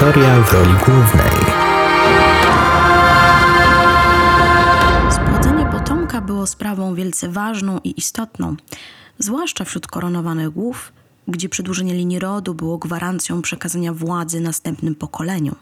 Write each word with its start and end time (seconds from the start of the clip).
Historia 0.00 0.40
w 0.40 0.52
roli 0.52 0.72
głównej. 0.72 1.40
Spłodzenie 5.10 5.66
potomka 5.72 6.20
było 6.20 6.46
sprawą 6.46 6.94
wielce 6.94 7.28
ważną 7.28 7.78
i 7.84 7.94
istotną, 7.96 8.56
zwłaszcza 9.18 9.64
wśród 9.64 9.86
koronowanych 9.86 10.50
głów, 10.50 10.92
gdzie 11.28 11.48
przedłużenie 11.48 11.94
linii 11.94 12.18
rodu 12.18 12.54
było 12.54 12.78
gwarancją 12.78 13.42
przekazania 13.42 13.92
władzy 13.92 14.40
następnym 14.40 14.94
pokoleniom. 14.94 15.54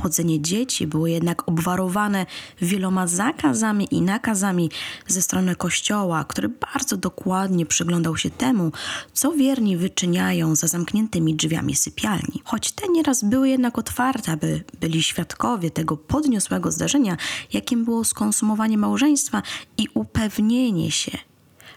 Płodzenie 0.00 0.40
dzieci 0.40 0.86
było 0.86 1.06
jednak 1.06 1.48
obwarowane 1.48 2.26
wieloma 2.62 3.06
zakazami 3.06 3.88
i 3.90 4.02
nakazami 4.02 4.70
ze 5.06 5.22
strony 5.22 5.56
Kościoła, 5.56 6.24
który 6.24 6.48
bardzo 6.48 6.96
dokładnie 6.96 7.66
przyglądał 7.66 8.16
się 8.16 8.30
temu, 8.30 8.72
co 9.12 9.32
wierni 9.32 9.76
wyczyniają 9.76 10.56
za 10.56 10.66
zamkniętymi 10.66 11.34
drzwiami 11.34 11.74
sypialni. 11.74 12.42
Choć 12.44 12.72
te 12.72 12.88
nieraz 12.88 13.24
były 13.24 13.48
jednak 13.48 13.78
otwarte, 13.78 14.32
aby 14.32 14.64
byli 14.80 15.02
świadkowie 15.02 15.70
tego 15.70 15.96
podniosłego 15.96 16.72
zdarzenia, 16.72 17.16
jakim 17.52 17.84
było 17.84 18.04
skonsumowanie 18.04 18.78
małżeństwa 18.78 19.42
i 19.78 19.88
upewnienie 19.94 20.90
się, 20.90 21.18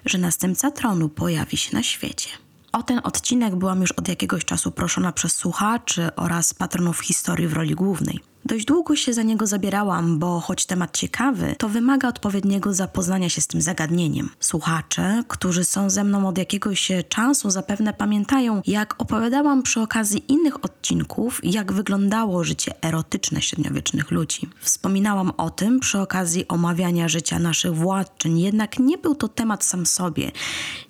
że 0.06 0.18
następca 0.18 0.72
tronu 0.72 1.10
pojawi 1.10 1.58
się 1.58 1.76
na 1.76 1.84
świecie. 1.84 2.43
O 2.74 2.84
ten 2.84 3.02
odcinek 3.04 3.56
byłam 3.56 3.82
już 3.82 3.92
od 3.92 4.08
jakiegoś 4.08 4.46
czasu 4.46 4.72
proszona 4.72 5.12
przez 5.12 5.36
słuchaczy 5.36 6.10
oraz 6.16 6.54
patronów 6.54 7.00
historii 7.00 7.48
w 7.48 7.54
roli 7.54 7.76
głównej. 7.76 8.33
Dość 8.46 8.66
długo 8.66 8.96
się 8.96 9.14
za 9.14 9.24
niego 9.24 9.48
zabierałam, 9.48 10.20
bo 10.20 10.40
choć 10.40 10.66
temat 10.66 10.98
ciekawy, 10.98 11.56
to 11.58 11.70
wymaga 11.70 12.08
odpowiedniego 12.08 12.74
zapoznania 12.74 13.30
się 13.30 13.42
z 13.42 13.48
tym 13.48 13.62
zagadnieniem. 13.62 14.30
Słuchacze, 14.40 15.24
którzy 15.28 15.64
są 15.64 15.90
ze 15.90 16.04
mną 16.04 16.28
od 16.28 16.38
jakiegoś 16.38 16.92
czasu, 17.10 17.50
zapewne 17.50 17.94
pamiętają, 17.94 18.62
jak 18.68 19.02
opowiadałam 19.02 19.64
przy 19.64 19.82
okazji 19.82 20.32
innych 20.32 20.66
odcinków, 20.66 21.40
jak 21.44 21.72
wyglądało 21.72 22.44
życie 22.44 22.84
erotyczne 22.84 23.42
średniowiecznych 23.42 24.12
ludzi. 24.12 24.50
Wspominałam 24.62 25.32
o 25.38 25.50
tym 25.50 25.80
przy 25.80 26.00
okazji 26.00 26.48
omawiania 26.48 27.08
życia 27.08 27.40
naszych 27.40 27.76
władczyń, 27.76 28.40
jednak 28.40 28.80
nie 28.80 28.98
był 28.98 29.16
to 29.16 29.28
temat 29.28 29.64
sam 29.64 29.86
sobie. 29.86 30.32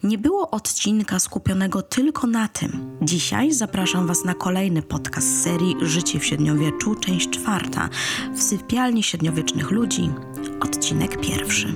Nie 0.04 0.18
było 0.18 0.52
odcinka 0.52 1.20
skupionego 1.20 1.82
tylko 1.82 2.28
na 2.28 2.48
tym. 2.48 2.98
Dzisiaj 3.02 3.52
zapraszam 3.52 4.08
Was 4.08 4.26
na 4.26 4.34
kolejny 4.34 4.82
podcast 4.82 5.44
serii 5.44 5.76
Życie 5.82 6.20
w 6.20 6.26
średniowieczu, 6.26 6.96
część 6.96 7.43
czwarta 7.44 7.90
w 8.36 8.42
sypialni 8.42 9.04
średniowiecznych 9.04 9.72
ludzi, 9.72 10.10
odcinek 10.60 11.22
pierwszy. 11.22 11.76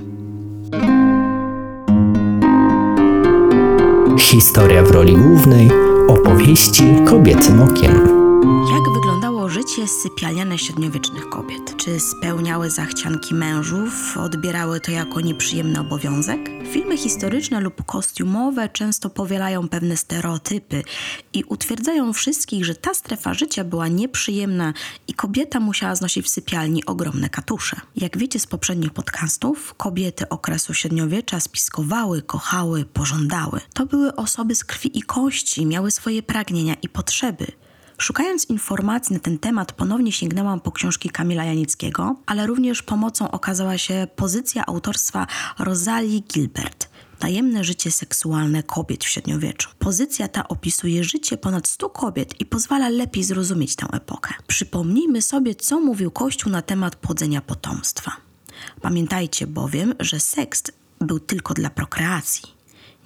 Historia 4.19 4.83
w 4.83 4.91
roli 4.91 5.15
głównej 5.15 5.69
opowieści 6.07 6.83
kobiecym 7.05 7.61
okiem. 7.61 7.93
Jak 8.71 8.86
życie 9.49 9.87
sypialniane 9.87 10.57
średniowiecznych 10.57 11.29
kobiet? 11.29 11.77
Czy 11.77 11.99
spełniały 11.99 12.69
zachcianki 12.69 13.35
mężów, 13.35 14.17
odbierały 14.17 14.79
to 14.79 14.91
jako 14.91 15.21
nieprzyjemny 15.21 15.79
obowiązek? 15.79 16.39
Filmy 16.71 16.97
historyczne 16.97 17.61
lub 17.61 17.85
kostiumowe 17.85 18.69
często 18.69 19.09
powielają 19.09 19.67
pewne 19.69 19.97
stereotypy 19.97 20.83
i 21.33 21.43
utwierdzają 21.43 22.13
wszystkich, 22.13 22.65
że 22.65 22.75
ta 22.75 22.93
strefa 22.93 23.33
życia 23.33 23.63
była 23.63 23.87
nieprzyjemna 23.87 24.73
i 25.07 25.13
kobieta 25.13 25.59
musiała 25.59 25.95
znosić 25.95 26.25
w 26.25 26.29
sypialni 26.29 26.85
ogromne 26.85 27.29
katusze. 27.29 27.81
Jak 27.95 28.17
wiecie 28.17 28.39
z 28.39 28.47
poprzednich 28.47 28.93
podcastów, 28.93 29.73
kobiety 29.77 30.29
okresu 30.29 30.73
średniowiecza 30.73 31.39
spiskowały, 31.39 32.21
kochały, 32.21 32.85
pożądały. 32.85 33.61
To 33.73 33.85
były 33.85 34.15
osoby 34.15 34.55
z 34.55 34.63
krwi 34.63 34.97
i 34.97 35.01
kości, 35.01 35.65
miały 35.65 35.91
swoje 35.91 36.23
pragnienia 36.23 36.75
i 36.81 36.89
potrzeby. 36.89 37.66
Szukając 37.97 38.45
informacji 38.45 39.13
na 39.13 39.19
ten 39.19 39.39
temat, 39.39 39.71
ponownie 39.71 40.11
sięgnęłam 40.11 40.59
po 40.59 40.71
książki 40.71 41.09
Kamila 41.09 41.43
Janickiego, 41.43 42.15
ale 42.25 42.47
również 42.47 42.83
pomocą 42.83 43.31
okazała 43.31 43.77
się 43.77 44.07
pozycja 44.15 44.65
autorstwa 44.65 45.27
Rosalii 45.59 46.23
Gilbert. 46.33 46.89
Tajemne 47.19 47.63
życie 47.63 47.91
seksualne 47.91 48.63
kobiet 48.63 49.03
w 49.03 49.07
średniowieczu. 49.07 49.69
Pozycja 49.79 50.27
ta 50.27 50.47
opisuje 50.47 51.03
życie 51.03 51.37
ponad 51.37 51.67
100 51.67 51.89
kobiet 51.89 52.41
i 52.41 52.45
pozwala 52.45 52.89
lepiej 52.89 53.23
zrozumieć 53.23 53.75
tę 53.75 53.87
epokę. 53.93 54.33
Przypomnijmy 54.47 55.21
sobie, 55.21 55.55
co 55.55 55.79
mówił 55.79 56.11
Kościół 56.11 56.51
na 56.51 56.61
temat 56.61 56.95
płodzenia 56.95 57.41
potomstwa. 57.41 58.11
Pamiętajcie 58.81 59.47
bowiem, 59.47 59.95
że 59.99 60.19
seks 60.19 60.63
był 60.99 61.19
tylko 61.19 61.53
dla 61.53 61.69
prokreacji 61.69 62.56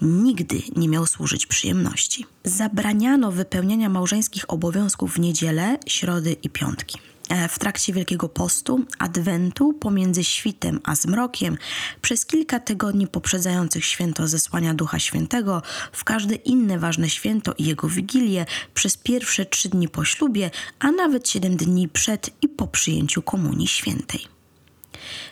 nigdy 0.01 0.61
nie 0.75 0.89
miał 0.89 1.05
służyć 1.05 1.45
przyjemności. 1.45 2.25
Zabraniano 2.43 3.31
wypełniania 3.31 3.89
małżeńskich 3.89 4.45
obowiązków 4.47 5.13
w 5.13 5.19
niedzielę, 5.19 5.77
środy 5.87 6.35
i 6.43 6.49
piątki. 6.49 6.97
E, 7.29 7.47
w 7.47 7.59
trakcie 7.59 7.93
Wielkiego 7.93 8.29
Postu, 8.29 8.85
Adwentu, 8.99 9.73
pomiędzy 9.73 10.23
świtem 10.23 10.79
a 10.83 10.95
zmrokiem, 10.95 11.57
przez 12.01 12.25
kilka 12.25 12.59
tygodni 12.59 13.07
poprzedzających 13.07 13.85
święto 13.85 14.27
zesłania 14.27 14.73
Ducha 14.73 14.99
Świętego, 14.99 15.61
w 15.91 16.03
każde 16.03 16.35
inne 16.35 16.79
ważne 16.79 17.09
święto 17.09 17.53
i 17.57 17.65
jego 17.65 17.89
wigilię, 17.89 18.45
przez 18.73 18.97
pierwsze 18.97 19.45
trzy 19.45 19.69
dni 19.69 19.89
po 19.89 20.05
ślubie, 20.05 20.51
a 20.79 20.91
nawet 20.91 21.29
siedem 21.29 21.57
dni 21.57 21.89
przed 21.89 22.29
i 22.41 22.47
po 22.47 22.67
przyjęciu 22.67 23.21
Komunii 23.21 23.67
Świętej. 23.67 24.40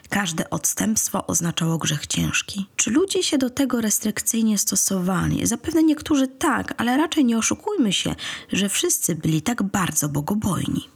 Każde 0.10 0.50
odstępstwo 0.50 1.28
oznaczało 1.28 1.78
grzech 1.78 2.08
ciężki. 2.08 2.66
Czy 2.76 2.92
ludzie 2.92 3.24
się 3.24 3.38
do 3.38 3.50
tego 3.50 3.82
restrykcyjnie 3.82 4.58
stosowali? 4.58 5.48
Zapewne 5.48 5.84
niektórzy 5.84 6.28
tak, 6.28 6.74
ale 6.78 6.98
raczej 6.98 7.26
nie 7.26 7.38
oszukujmy 7.38 7.94
się, 7.94 8.16
że 8.54 8.70
wszyscy 8.70 9.16
byli 9.16 9.42
tak 9.42 9.64
bardzo 9.64 10.10
bogobojni. 10.10 10.90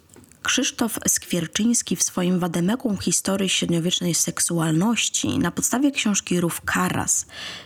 Krzysztof 0.44 1.00
Skwierczyński 1.08 1.96
w 1.96 2.04
swoim 2.04 2.40
wademekum 2.40 2.98
historii 2.98 3.50
średniowiecznej 3.50 4.14
seksualności 4.14 5.40
na 5.40 5.52
podstawie 5.52 5.92
książki 5.92 6.42
Ruf 6.42 6.62
Karas 6.62 7.26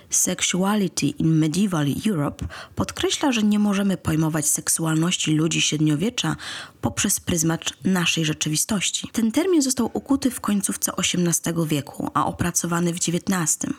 Sexuality 0.10 1.06
in 1.06 1.38
Medieval 1.40 1.88
Europe 2.08 2.46
podkreśla, 2.76 3.32
że 3.32 3.44
nie 3.44 3.60
możemy 3.60 3.98
pojmować 3.98 4.48
seksualności 4.48 5.32
ludzi 5.32 5.62
średniowiecza 5.62 6.36
poprzez 6.82 7.20
pryzmat 7.20 7.62
naszej 7.84 8.26
rzeczywistości. 8.26 9.10
Ten 9.12 9.32
termin 9.32 9.62
został 9.62 9.90
ukuty 9.94 10.32
w 10.32 10.42
końcówce 10.42 10.92
XVIII 10.98 11.68
wieku, 11.68 12.10
a 12.14 12.26
opracowany 12.26 12.94
w 12.94 12.98
XIX. 12.98 13.74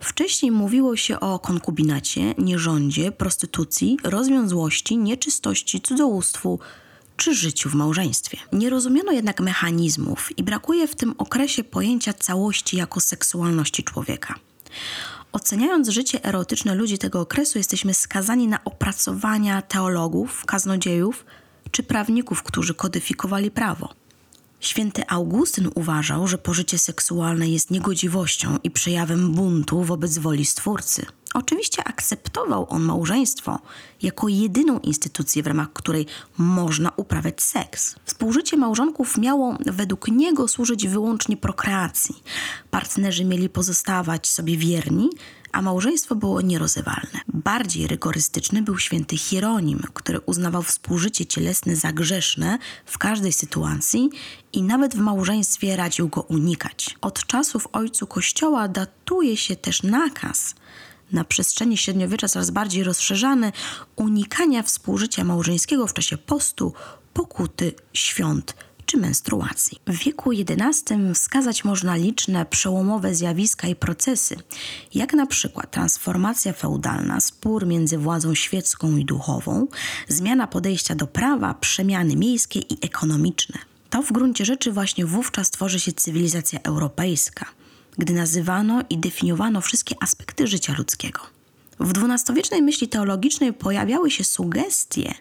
Wcześniej 0.00 0.52
mówiło 0.52 0.96
się 0.96 1.20
o 1.20 1.38
konkubinacie, 1.38 2.34
nierządzie, 2.38 3.12
prostytucji, 3.12 3.98
rozwiązłości, 4.04 4.98
nieczystości, 4.98 5.80
cudzołóstwu, 5.80 6.58
czy 7.16 7.34
życiu 7.34 7.70
w 7.70 7.74
małżeństwie. 7.74 8.38
Nie 8.52 8.70
rozumiano 8.70 9.12
jednak 9.12 9.40
mechanizmów 9.40 10.38
i 10.38 10.42
brakuje 10.42 10.88
w 10.88 10.96
tym 10.96 11.14
okresie 11.18 11.64
pojęcia 11.64 12.12
całości 12.12 12.76
jako 12.76 13.00
seksualności 13.00 13.84
człowieka. 13.84 14.34
Oceniając 15.32 15.88
życie 15.88 16.24
erotyczne 16.24 16.74
ludzi 16.74 16.98
tego 16.98 17.20
okresu, 17.20 17.58
jesteśmy 17.58 17.94
skazani 17.94 18.48
na 18.48 18.64
opracowania 18.64 19.62
teologów, 19.62 20.44
kaznodziejów 20.46 21.24
czy 21.70 21.82
prawników, 21.82 22.42
którzy 22.42 22.74
kodyfikowali 22.74 23.50
prawo. 23.50 23.94
Święty 24.60 25.08
Augustyn 25.08 25.70
uważał, 25.74 26.28
że 26.28 26.38
pożycie 26.38 26.78
seksualne 26.78 27.48
jest 27.48 27.70
niegodziwością 27.70 28.58
i 28.64 28.70
przejawem 28.70 29.32
buntu 29.32 29.84
wobec 29.84 30.18
woli 30.18 30.44
Stwórcy. 30.44 31.06
Oczywiście 31.34 31.84
akceptował 31.84 32.66
on 32.68 32.82
małżeństwo 32.82 33.58
jako 34.02 34.28
jedyną 34.28 34.78
instytucję, 34.78 35.42
w 35.42 35.46
ramach 35.46 35.72
której 35.72 36.06
można 36.38 36.92
uprawiać 36.96 37.42
seks. 37.42 37.96
Współżycie 38.04 38.56
małżonków 38.56 39.18
miało 39.18 39.58
według 39.66 40.08
niego 40.08 40.48
służyć 40.48 40.88
wyłącznie 40.88 41.36
prokreacji. 41.36 42.22
Partnerzy 42.70 43.24
mieli 43.24 43.48
pozostawać 43.48 44.26
sobie 44.26 44.56
wierni, 44.56 45.10
a 45.52 45.62
małżeństwo 45.62 46.14
było 46.14 46.40
nierozewalne. 46.40 47.20
Bardziej 47.28 47.86
rygorystyczny 47.86 48.62
był 48.62 48.78
święty 48.78 49.16
Hieronim, 49.16 49.82
który 49.94 50.20
uznawał 50.20 50.62
współżycie 50.62 51.26
cielesne 51.26 51.76
za 51.76 51.92
grzeszne 51.92 52.58
w 52.86 52.98
każdej 52.98 53.32
sytuacji 53.32 54.10
i 54.52 54.62
nawet 54.62 54.94
w 54.94 54.98
małżeństwie 54.98 55.76
radził 55.76 56.08
go 56.08 56.20
unikać. 56.20 56.96
Od 57.00 57.26
czasów 57.26 57.68
ojcu 57.72 58.06
Kościoła 58.06 58.68
datuje 58.68 59.36
się 59.36 59.56
też 59.56 59.82
nakaz 59.82 60.54
na 61.12 61.24
przestrzeni 61.24 61.76
średniowiecza 61.76 62.28
coraz 62.28 62.50
bardziej 62.50 62.84
rozszerzany 62.84 63.52
unikania 63.96 64.62
współżycia 64.62 65.24
małżeńskiego 65.24 65.86
w 65.86 65.94
czasie 65.94 66.18
postu, 66.18 66.72
pokuty, 67.14 67.72
świąt 67.92 68.54
czy 68.86 68.96
menstruacji. 68.96 69.80
W 69.86 70.04
wieku 70.04 70.30
XI 70.32 70.94
wskazać 71.14 71.64
można 71.64 71.96
liczne 71.96 72.46
przełomowe 72.46 73.14
zjawiska 73.14 73.68
i 73.68 73.74
procesy, 73.74 74.36
jak 74.94 75.12
na 75.12 75.26
przykład 75.26 75.70
transformacja 75.70 76.52
feudalna, 76.52 77.20
spór 77.20 77.66
między 77.66 77.98
władzą 77.98 78.34
świecką 78.34 78.96
i 78.96 79.04
duchową, 79.04 79.66
zmiana 80.08 80.46
podejścia 80.46 80.94
do 80.94 81.06
prawa, 81.06 81.54
przemiany 81.54 82.16
miejskie 82.16 82.60
i 82.60 82.78
ekonomiczne. 82.80 83.58
To 83.90 84.02
w 84.02 84.12
gruncie 84.12 84.44
rzeczy 84.44 84.72
właśnie 84.72 85.06
wówczas 85.06 85.50
tworzy 85.50 85.80
się 85.80 85.92
cywilizacja 85.92 86.60
europejska– 86.62 87.46
gdy 87.98 88.12
nazywano 88.12 88.82
i 88.90 88.98
definiowano 88.98 89.60
wszystkie 89.60 89.94
aspekty 90.00 90.46
życia 90.46 90.74
ludzkiego. 90.78 91.20
W 91.80 91.92
dwunastowiecznej 91.92 92.62
myśli 92.62 92.88
teologicznej 92.88 93.52
pojawiały 93.52 94.10
się 94.10 94.24
sugestie, 94.24 95.14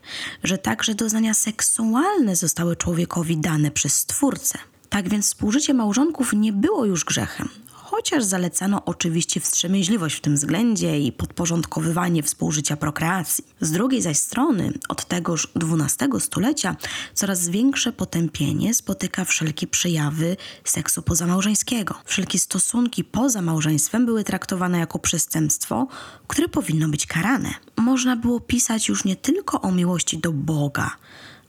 że 0.43 0.57
także 0.57 0.95
doznania 0.95 1.33
seksualne 1.33 2.35
zostały 2.35 2.75
człowiekowi 2.75 3.37
dane 3.37 3.71
przez 3.71 3.95
Stwórcę. 3.95 4.59
Tak 4.89 5.09
więc 5.09 5.25
współżycie 5.25 5.73
małżonków 5.73 6.33
nie 6.33 6.53
było 6.53 6.85
już 6.85 7.05
grzechem, 7.05 7.49
chociaż 7.95 8.23
zalecano 8.23 8.85
oczywiście 8.85 9.39
wstrzemięźliwość 9.39 10.15
w 10.15 10.21
tym 10.21 10.35
względzie 10.35 10.99
i 10.99 11.11
podporządkowywanie 11.11 12.23
współżycia 12.23 12.77
prokreacji. 12.77 13.43
Z 13.61 13.71
drugiej 13.71 14.01
zaś 14.01 14.17
strony, 14.17 14.73
od 14.89 15.05
tegoż 15.05 15.47
XII 15.55 16.21
stulecia, 16.21 16.75
coraz 17.13 17.49
większe 17.49 17.91
potępienie 17.91 18.73
spotyka 18.73 19.25
wszelkie 19.25 19.67
przejawy 19.67 20.37
seksu 20.63 21.01
pozamałżeńskiego. 21.01 21.95
Wszelkie 22.05 22.39
stosunki 22.39 23.03
poza 23.03 23.41
małżeństwem 23.41 24.05
były 24.05 24.23
traktowane 24.23 24.79
jako 24.79 24.99
przestępstwo, 24.99 25.87
które 26.27 26.47
powinno 26.47 26.89
być 26.89 27.05
karane. 27.05 27.53
Można 27.77 28.15
było 28.15 28.39
pisać 28.39 28.89
już 28.89 29.05
nie 29.05 29.15
tylko 29.15 29.61
o 29.61 29.71
miłości 29.71 30.17
do 30.17 30.31
Boga, 30.31 30.91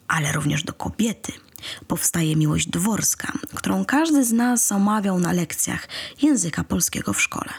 ale 0.09 0.33
również 0.33 0.63
do 0.63 0.73
kobiety 0.73 1.33
powstaje 1.87 2.37
miłość 2.37 2.69
dworska, 2.69 3.33
którą 3.55 3.85
każdy 3.85 4.25
z 4.25 4.33
nas 4.33 4.73
omawiał 4.73 5.19
na 5.19 5.33
lekcjach 5.33 5.89
języka 6.23 6.65
polskiego 6.65 7.13
w 7.13 7.23
szkole. 7.23 7.53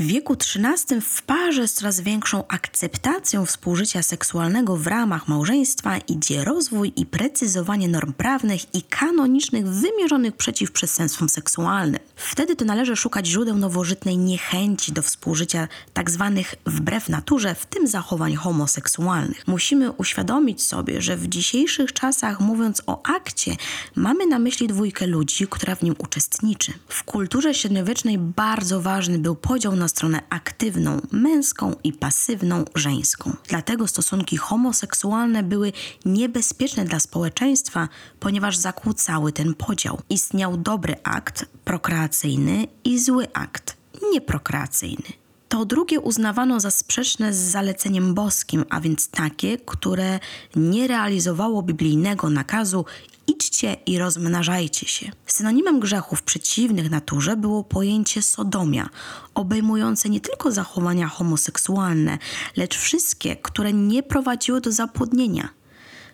W 0.00 0.06
wieku 0.06 0.32
XIII 0.32 1.00
w 1.00 1.22
parze 1.22 1.68
z 1.68 1.74
coraz 1.74 2.00
większą 2.00 2.46
akceptacją 2.48 3.46
współżycia 3.46 4.02
seksualnego 4.02 4.76
w 4.76 4.86
ramach 4.86 5.28
małżeństwa 5.28 5.98
idzie 5.98 6.44
rozwój 6.44 6.92
i 6.96 7.06
precyzowanie 7.06 7.88
norm 7.88 8.12
prawnych 8.12 8.74
i 8.74 8.82
kanonicznych 8.82 9.68
wymierzonych 9.68 10.36
przeciw 10.36 10.72
przestępstwom 10.72 11.28
seksualnym. 11.28 12.00
Wtedy 12.16 12.56
to 12.56 12.64
należy 12.64 12.96
szukać 12.96 13.26
źródeł 13.26 13.56
nowożytnej 13.56 14.18
niechęci 14.18 14.92
do 14.92 15.02
współżycia 15.02 15.68
tak 15.92 16.10
zwanych 16.10 16.54
wbrew 16.66 17.08
naturze, 17.08 17.54
w 17.54 17.66
tym 17.66 17.86
zachowań 17.86 18.34
homoseksualnych. 18.34 19.46
Musimy 19.46 19.92
uświadomić 19.92 20.62
sobie, 20.62 21.02
że 21.02 21.16
w 21.16 21.28
dzisiejszych 21.28 21.92
czasach 21.92 22.40
mówiąc 22.40 22.82
o 22.86 23.02
akcie, 23.16 23.56
mamy 23.96 24.26
na 24.26 24.38
myśli 24.38 24.68
dwójkę 24.68 25.06
ludzi, 25.06 25.46
która 25.50 25.74
w 25.74 25.82
nim 25.82 25.94
uczestniczy. 25.98 26.72
W 26.88 27.04
kulturze 27.04 27.54
średniowiecznej 27.54 28.18
bardzo 28.18 28.80
ważny 28.80 29.18
był 29.18 29.36
podział 29.36 29.76
na 29.76 29.89
stronę 29.90 30.22
aktywną, 30.30 31.00
męską 31.10 31.74
i 31.84 31.92
pasywną, 31.92 32.64
żeńską. 32.74 33.32
Dlatego 33.48 33.88
stosunki 33.88 34.36
homoseksualne 34.36 35.42
były 35.42 35.72
niebezpieczne 36.04 36.84
dla 36.84 37.00
społeczeństwa, 37.00 37.88
ponieważ 38.20 38.56
zakłócały 38.56 39.32
ten 39.32 39.54
podział. 39.54 40.00
Istniał 40.10 40.56
dobry 40.56 40.94
akt 41.02 41.46
prokreacyjny 41.64 42.66
i 42.84 42.98
zły 42.98 43.26
akt 43.32 43.76
nieprokreacyjny. 44.12 45.20
To 45.48 45.64
drugie 45.64 46.00
uznawano 46.00 46.60
za 46.60 46.70
sprzeczne 46.70 47.34
z 47.34 47.36
zaleceniem 47.36 48.14
boskim, 48.14 48.64
a 48.70 48.80
więc 48.80 49.08
takie, 49.08 49.58
które 49.58 50.18
nie 50.56 50.86
realizowało 50.86 51.62
biblijnego 51.62 52.30
nakazu 52.30 52.84
idźcie 53.30 53.76
i 53.86 53.98
rozmnażajcie 53.98 54.88
się. 54.88 55.12
Synonimem 55.26 55.80
grzechów 55.80 56.22
przeciwnych 56.22 56.90
naturze 56.90 57.36
było 57.36 57.64
pojęcie 57.64 58.22
sodomia, 58.22 58.88
obejmujące 59.34 60.08
nie 60.08 60.20
tylko 60.20 60.52
zachowania 60.52 61.08
homoseksualne, 61.08 62.18
lecz 62.56 62.78
wszystkie, 62.78 63.36
które 63.36 63.72
nie 63.72 64.02
prowadziły 64.02 64.60
do 64.60 64.72
zapłodnienia. 64.72 65.48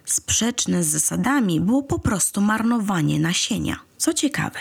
Sprzeczne 0.05 0.85
z 0.85 0.87
zasadami 0.87 1.61
było 1.61 1.83
po 1.83 1.99
prostu 1.99 2.41
marnowanie 2.41 3.21
nasienia. 3.21 3.77
Co 3.97 4.13
ciekawe, 4.15 4.59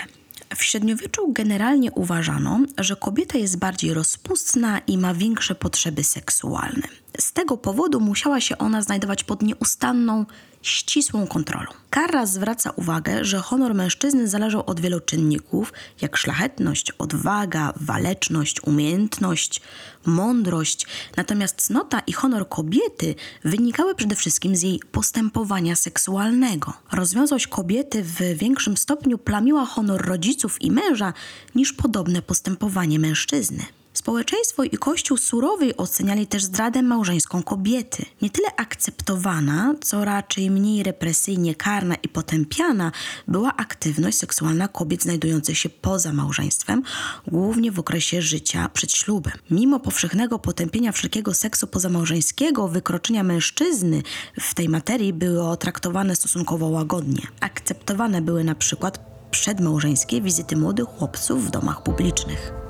w 0.56 0.64
średniowieczu 0.64 1.32
generalnie 1.32 1.92
uważano, 1.92 2.60
że 2.78 2.96
kobieta 2.96 3.38
jest 3.38 3.58
bardziej 3.58 3.94
rozpustna 3.94 4.78
i 4.78 4.98
ma 4.98 5.14
większe 5.14 5.54
potrzeby 5.54 6.04
seksualne. 6.04 6.88
Z 7.18 7.32
tego 7.32 7.56
powodu 7.56 8.00
musiała 8.00 8.40
się 8.40 8.58
ona 8.58 8.82
znajdować 8.82 9.24
pod 9.24 9.42
nieustanną, 9.42 10.26
ścisłą 10.62 11.26
kontrolą. 11.26 11.70
Kara 11.90 12.26
zwraca 12.26 12.70
uwagę, 12.70 13.24
że 13.24 13.38
honor 13.38 13.74
mężczyzny 13.74 14.28
zależał 14.28 14.62
od 14.66 14.80
wielu 14.80 15.00
czynników, 15.00 15.72
jak 16.00 16.16
szlachetność, 16.16 16.90
odwaga, 16.90 17.72
waleczność, 17.76 18.62
umiejętność, 18.62 19.60
mądrość, 20.06 20.86
natomiast 21.16 21.62
cnota 21.62 22.00
i 22.00 22.12
honor 22.12 22.48
kobiety 22.48 23.14
wynikały 23.44 23.94
przede 23.94 24.16
wszystkim 24.16 24.56
z 24.56 24.62
jej 24.62 24.80
postępowania 24.92 25.76
seksualnego. 25.76 26.72
Rozwiązłość 26.92 27.46
kobiety 27.46 28.02
w 28.02 28.20
większym 28.20 28.76
stopniu 28.76 29.18
plamiła 29.18 29.66
honor 29.66 30.06
rodziców 30.06 30.62
i 30.62 30.70
męża 30.70 31.12
niż 31.54 31.72
podobne 31.72 32.22
postępowanie 32.22 32.98
mężczyzny. 32.98 33.64
Społeczeństwo 33.96 34.64
i 34.64 34.70
Kościół 34.70 35.16
surowiej 35.16 35.76
oceniali 35.76 36.26
też 36.26 36.44
zdradę 36.44 36.82
małżeńską 36.82 37.42
kobiety. 37.42 38.04
Nie 38.22 38.30
tyle 38.30 38.48
akceptowana, 38.56 39.74
co 39.80 40.04
raczej 40.04 40.50
mniej 40.50 40.82
represyjnie 40.82 41.54
karna 41.54 41.94
i 41.94 42.08
potępiana 42.08 42.92
była 43.28 43.56
aktywność 43.56 44.18
seksualna 44.18 44.68
kobiet 44.68 45.02
znajdujących 45.02 45.58
się 45.58 45.68
poza 45.68 46.12
małżeństwem, 46.12 46.82
głównie 47.26 47.72
w 47.72 47.78
okresie 47.78 48.22
życia 48.22 48.68
przed 48.68 48.92
ślubem. 48.92 49.32
Mimo 49.50 49.80
powszechnego 49.80 50.38
potępienia 50.38 50.92
wszelkiego 50.92 51.34
seksu 51.34 51.66
pozamałżeńskiego, 51.66 52.68
wykroczenia 52.68 53.22
mężczyzny 53.22 54.02
w 54.40 54.54
tej 54.54 54.68
materii 54.68 55.12
były 55.12 55.56
traktowane 55.56 56.16
stosunkowo 56.16 56.66
łagodnie. 56.66 57.22
Akceptowane 57.40 58.22
były 58.22 58.44
na 58.44 58.54
przykład 58.54 58.98
przedmałżeńskie 59.30 60.20
wizyty 60.20 60.56
młodych 60.56 60.86
chłopców 60.86 61.46
w 61.46 61.50
domach 61.50 61.82
publicznych. 61.82 62.65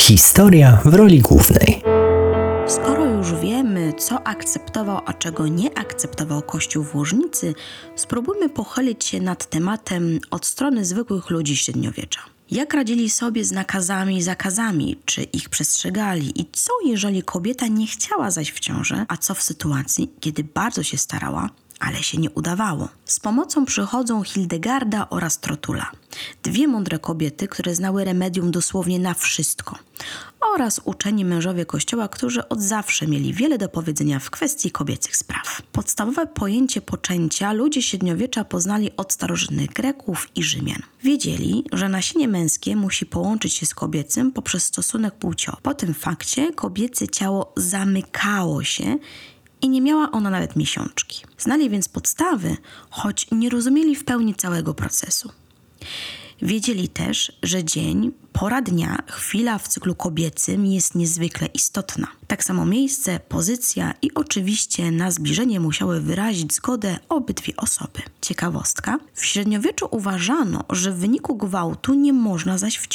Historia 0.00 0.80
w 0.84 0.94
roli 0.94 1.20
głównej. 1.20 1.82
Skoro 2.68 3.04
już 3.04 3.34
wiemy, 3.34 3.92
co 3.92 4.26
akceptował, 4.26 5.00
a 5.06 5.12
czego 5.12 5.48
nie 5.48 5.78
akceptował 5.78 6.42
Kościół 6.42 6.84
w 6.84 6.94
Łożnicy, 6.94 7.54
spróbujmy 7.96 8.48
pochylić 8.48 9.04
się 9.04 9.20
nad 9.20 9.46
tematem 9.46 10.18
od 10.30 10.46
strony 10.46 10.84
zwykłych 10.84 11.30
ludzi 11.30 11.56
średniowiecza. 11.56 12.20
Jak 12.50 12.74
radzili 12.74 13.10
sobie 13.10 13.44
z 13.44 13.52
nakazami 13.52 14.16
i 14.16 14.22
zakazami, 14.22 14.96
czy 15.04 15.22
ich 15.22 15.48
przestrzegali 15.48 16.40
i 16.40 16.46
co 16.52 16.72
jeżeli 16.84 17.22
kobieta 17.22 17.66
nie 17.66 17.86
chciała 17.86 18.30
zaś 18.30 18.52
w 18.52 18.60
ciążę, 18.60 19.04
a 19.08 19.16
co 19.16 19.34
w 19.34 19.42
sytuacji, 19.42 20.10
kiedy 20.20 20.44
bardzo 20.44 20.82
się 20.82 20.98
starała, 20.98 21.50
ale 21.80 22.02
się 22.02 22.18
nie 22.18 22.30
udawało. 22.30 22.88
Z 23.04 23.20
pomocą 23.20 23.64
przychodzą 23.64 24.22
Hildegarda 24.22 25.06
oraz 25.10 25.40
Trotula. 25.40 25.90
Dwie 26.42 26.68
mądre 26.68 26.98
kobiety, 26.98 27.48
które 27.48 27.74
znały 27.74 28.04
remedium 28.04 28.50
dosłownie 28.50 28.98
na 28.98 29.14
wszystko. 29.14 29.78
Oraz 30.54 30.80
uczeni 30.84 31.24
mężowie 31.24 31.66
kościoła, 31.66 32.08
którzy 32.08 32.48
od 32.48 32.62
zawsze 32.62 33.06
mieli 33.06 33.34
wiele 33.34 33.58
do 33.58 33.68
powiedzenia 33.68 34.18
w 34.18 34.30
kwestii 34.30 34.70
kobiecych 34.70 35.16
spraw. 35.16 35.62
Podstawowe 35.72 36.26
pojęcie 36.26 36.80
poczęcia 36.80 37.52
ludzie 37.52 37.82
średniowiecza 37.82 38.44
poznali 38.44 38.96
od 38.96 39.12
starożytnych 39.12 39.72
Greków 39.72 40.28
i 40.34 40.42
Rzymian. 40.42 40.82
Wiedzieli, 41.02 41.64
że 41.72 41.88
nasienie 41.88 42.28
męskie 42.28 42.76
musi 42.76 43.06
połączyć 43.06 43.52
się 43.52 43.66
z 43.66 43.74
kobiecym 43.74 44.32
poprzez 44.32 44.64
stosunek 44.64 45.14
płciowy. 45.14 45.58
Po 45.62 45.74
tym 45.74 45.94
fakcie 45.94 46.52
kobiece 46.52 47.08
ciało 47.08 47.52
zamykało 47.56 48.64
się 48.64 48.98
i 49.62 49.68
nie 49.68 49.80
miała 49.80 50.10
ona 50.10 50.30
nawet 50.30 50.56
miesiączki. 50.56 51.24
Znali 51.38 51.70
więc 51.70 51.88
podstawy, 51.88 52.56
choć 52.90 53.26
nie 53.32 53.50
rozumieli 53.50 53.96
w 53.96 54.04
pełni 54.04 54.34
całego 54.34 54.74
procesu. 54.74 55.32
Wiedzieli 56.42 56.88
też, 56.88 57.32
że 57.42 57.64
dzień, 57.64 58.12
pora 58.40 58.62
dnia, 58.62 59.02
chwila 59.06 59.58
w 59.58 59.68
cyklu 59.68 59.94
kobiecym 59.94 60.66
jest 60.66 60.94
niezwykle 60.94 61.46
istotna. 61.46 62.06
Tak 62.26 62.44
samo 62.44 62.66
miejsce, 62.66 63.20
pozycja 63.28 63.94
i 64.02 64.14
oczywiście 64.14 64.90
na 64.90 65.10
zbliżenie 65.10 65.60
musiały 65.60 66.00
wyrazić 66.00 66.54
zgodę 66.54 66.98
obydwie 67.08 67.56
osoby. 67.56 68.00
Ciekawostka: 68.20 68.98
w 69.14 69.24
średniowieczu 69.24 69.88
uważano, 69.90 70.64
że 70.70 70.92
w 70.92 70.96
wyniku 70.96 71.36
gwałtu 71.36 71.94
nie 71.94 72.12
można 72.12 72.58
zaś 72.58 72.78
w. 72.78 72.88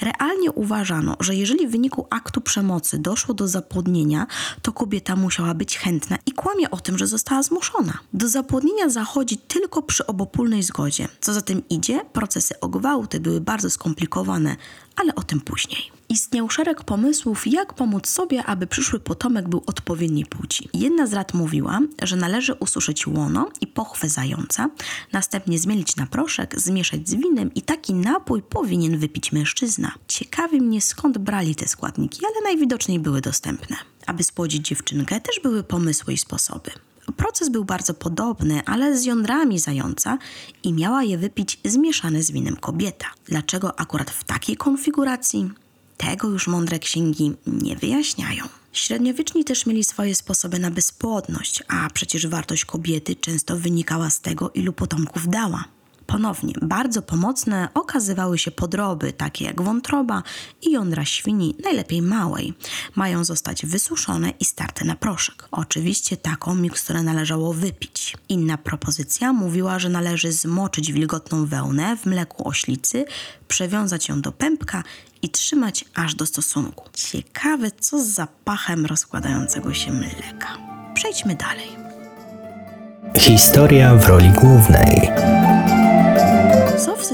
Realnie 0.00 0.52
uważano, 0.52 1.16
że 1.20 1.34
jeżeli 1.34 1.68
w 1.68 1.70
wyniku 1.70 2.06
aktu 2.10 2.40
przemocy 2.40 2.98
doszło 2.98 3.34
do 3.34 3.48
zapłodnienia, 3.48 4.26
to 4.62 4.72
kobieta 4.72 5.16
musiała 5.16 5.54
być 5.54 5.78
chętna 5.78 6.18
i 6.26 6.32
kłamie 6.32 6.70
o 6.70 6.80
tym, 6.80 6.98
że 6.98 7.06
została 7.06 7.42
zmuszona. 7.42 7.98
Do 8.12 8.28
zapłodnienia 8.28 8.88
zachodzi 8.88 9.38
tylko 9.38 9.82
przy 9.82 10.06
obopólnej 10.06 10.62
zgodzie. 10.62 11.08
Co 11.20 11.32
za 11.32 11.42
tym 11.42 11.62
idzie, 11.68 12.00
procesy 12.12 12.60
o 12.60 12.68
gwałty 12.68 13.20
były 13.20 13.40
bardzo 13.40 13.70
skomplikowane, 13.70 14.56
ale 14.96 15.14
o 15.14 15.22
tym 15.22 15.40
później. 15.40 15.90
Istniał 16.08 16.50
szereg 16.50 16.84
pomysłów, 16.84 17.46
jak 17.46 17.74
pomóc 17.74 18.08
sobie, 18.08 18.44
aby 18.44 18.66
przyszły 18.66 19.00
potomek 19.00 19.48
był 19.48 19.62
odpowiedniej 19.66 20.26
płci. 20.26 20.68
Jedna 20.74 21.06
z 21.06 21.12
rad 21.12 21.34
mówiła, 21.34 21.80
że 22.02 22.16
należy 22.16 22.54
ususzyć 22.54 23.06
łono 23.06 23.48
i 23.60 23.66
pochwę 23.66 24.08
zająca, 24.08 24.70
następnie 25.12 25.58
zmielić 25.58 25.96
na 25.96 26.06
proszek, 26.06 26.60
zmieszać 26.60 27.08
z 27.08 27.14
winem 27.14 27.54
i 27.54 27.62
taki 27.62 27.94
napój 27.94 28.42
powinien 28.42 28.98
wypić 28.98 29.32
mężczyzna. 29.32 29.92
Ciekawi 30.08 30.60
mnie 30.60 30.80
skąd 30.80 31.18
brali 31.18 31.54
te 31.54 31.68
składniki, 31.68 32.20
ale 32.26 32.44
najwidoczniej 32.44 33.00
były 33.00 33.20
dostępne. 33.20 33.76
Aby 34.06 34.22
spłodzić 34.22 34.68
dziewczynkę, 34.68 35.20
też 35.20 35.40
były 35.42 35.62
pomysły 35.62 36.12
i 36.12 36.18
sposoby. 36.18 36.70
Proces 37.16 37.48
był 37.48 37.64
bardzo 37.64 37.94
podobny, 37.94 38.62
ale 38.66 38.98
z 38.98 39.04
jądrami 39.04 39.58
zająca 39.58 40.18
i 40.62 40.72
miała 40.72 41.02
je 41.02 41.18
wypić 41.18 41.60
zmieszane 41.64 42.22
z 42.22 42.30
winem 42.30 42.56
kobieta. 42.56 43.06
Dlaczego 43.24 43.80
akurat 43.80 44.10
w 44.10 44.24
takiej 44.24 44.56
konfiguracji? 44.56 45.50
Tego 45.96 46.28
już 46.28 46.46
mądre 46.46 46.78
księgi 46.78 47.32
nie 47.46 47.76
wyjaśniają. 47.76 48.44
Średniowieczni 48.72 49.44
też 49.44 49.66
mieli 49.66 49.84
swoje 49.84 50.14
sposoby 50.14 50.58
na 50.58 50.70
bezpłodność, 50.70 51.62
a 51.68 51.90
przecież 51.94 52.26
wartość 52.26 52.64
kobiety 52.64 53.16
często 53.16 53.56
wynikała 53.56 54.10
z 54.10 54.20
tego, 54.20 54.50
ilu 54.50 54.72
potomków 54.72 55.28
dała. 55.28 55.64
Ponownie, 56.10 56.54
bardzo 56.62 57.02
pomocne 57.02 57.68
okazywały 57.74 58.38
się 58.38 58.50
podroby, 58.50 59.12
takie 59.12 59.44
jak 59.44 59.62
wątroba 59.62 60.22
i 60.62 60.70
jądra 60.70 61.04
świni, 61.04 61.56
najlepiej 61.64 62.02
małej. 62.02 62.54
Mają 62.94 63.24
zostać 63.24 63.66
wysuszone 63.66 64.32
i 64.40 64.44
starte 64.44 64.84
na 64.84 64.94
proszek. 64.94 65.48
Oczywiście 65.50 66.16
taką 66.16 66.54
miksturę 66.54 67.02
należało 67.02 67.52
wypić. 67.52 68.16
Inna 68.28 68.58
propozycja 68.58 69.32
mówiła, 69.32 69.78
że 69.78 69.88
należy 69.88 70.32
zmoczyć 70.32 70.92
wilgotną 70.92 71.46
wełnę 71.46 71.96
w 71.96 72.06
mleku 72.06 72.48
oślicy, 72.48 73.04
przewiązać 73.48 74.08
ją 74.08 74.20
do 74.20 74.32
pępka 74.32 74.82
i 75.22 75.28
trzymać 75.28 75.84
aż 75.94 76.14
do 76.14 76.26
stosunku. 76.26 76.88
Ciekawe, 76.92 77.70
co 77.80 78.04
z 78.04 78.06
zapachem 78.06 78.86
rozkładającego 78.86 79.74
się 79.74 79.92
mleka. 79.92 80.58
Przejdźmy 80.94 81.34
dalej. 81.34 81.68
Historia 83.18 83.94
w 83.94 84.06
roli 84.08 84.30
głównej. 84.30 85.10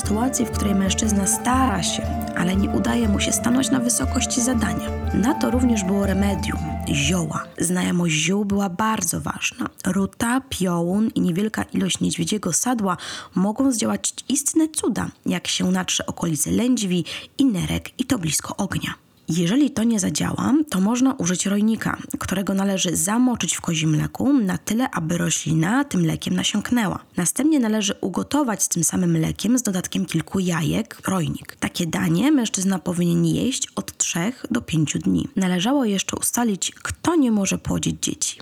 Sytuacji, 0.06 0.46
w 0.46 0.50
której 0.50 0.74
mężczyzna 0.74 1.26
stara 1.26 1.82
się, 1.82 2.02
ale 2.36 2.56
nie 2.56 2.70
udaje 2.70 3.08
mu 3.08 3.20
się 3.20 3.32
stanąć 3.32 3.70
na 3.70 3.80
wysokości 3.80 4.40
zadania? 4.40 4.90
Na 5.14 5.34
to 5.34 5.50
również 5.50 5.84
było 5.84 6.06
remedium 6.06 6.58
zioła. 6.88 7.44
Znajomość 7.58 8.14
ziół 8.14 8.44
była 8.44 8.68
bardzo 8.68 9.20
ważna. 9.20 9.68
Ruta, 9.86 10.40
piołun 10.48 11.10
i 11.14 11.20
niewielka 11.20 11.62
ilość 11.62 12.00
niedźwiedziego 12.00 12.52
sadła 12.52 12.96
mogą 13.34 13.72
zdziałać 13.72 14.14
istne 14.28 14.68
cuda, 14.68 15.08
jak 15.26 15.48
się 15.48 15.70
natrze 15.70 16.06
okolice 16.06 16.50
lędźwi 16.50 17.04
i 17.38 17.44
nerek 17.44 18.00
i 18.00 18.04
to 18.04 18.18
blisko 18.18 18.56
ognia. 18.56 19.05
Jeżeli 19.28 19.70
to 19.70 19.84
nie 19.84 20.00
zadziała, 20.00 20.54
to 20.70 20.80
można 20.80 21.14
użyć 21.14 21.46
rojnika, 21.46 21.96
którego 22.18 22.54
należy 22.54 22.96
zamoczyć 22.96 23.54
w 23.54 23.60
kozim 23.60 23.90
mleku 23.90 24.32
na 24.32 24.58
tyle, 24.58 24.90
aby 24.90 25.18
roślina 25.18 25.84
tym 25.84 26.00
mlekiem 26.00 26.34
nasiąknęła. 26.34 26.98
Następnie 27.16 27.60
należy 27.60 27.94
ugotować 28.00 28.62
z 28.62 28.68
tym 28.68 28.84
samym 28.84 29.10
mlekiem 29.10 29.58
z 29.58 29.62
dodatkiem 29.62 30.06
kilku 30.06 30.38
jajek 30.38 31.00
rojnik. 31.08 31.56
Takie 31.56 31.86
danie 31.86 32.32
mężczyzna 32.32 32.78
powinien 32.78 33.24
jeść 33.24 33.68
od 33.74 33.96
3 33.96 34.32
do 34.50 34.60
5 34.60 34.98
dni. 34.98 35.28
Należało 35.36 35.84
jeszcze 35.84 36.16
ustalić, 36.16 36.72
kto 36.82 37.16
nie 37.16 37.32
może 37.32 37.58
płodzić 37.58 37.96
dzieci. 38.02 38.38